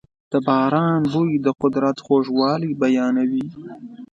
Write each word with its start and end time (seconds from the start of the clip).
د 0.31 0.33
باران 0.47 1.01
بوی 1.11 1.31
د 1.45 1.47
قدرت 1.61 1.97
خوږوالی 2.05 2.69
بیانوي. 2.81 3.45